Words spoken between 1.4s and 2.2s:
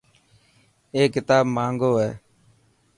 ماهنگو هي.